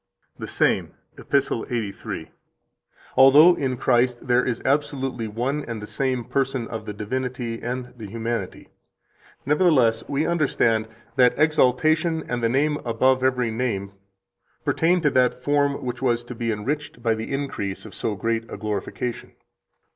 [0.39, 1.51] 60 The same, Epist.
[1.51, 2.31] 83
[3.13, 3.23] (fol.
[3.23, 7.61] 134): "Although in Christ there is absolutely one and the same person of the divinity
[7.61, 8.69] and the humanity,
[9.45, 10.87] nevertheless we understand
[11.17, 13.91] that exaltation and the name above every name
[14.65, 18.49] pertain to that form which was to be enriched by the increase of so great
[18.51, 19.33] a glorification.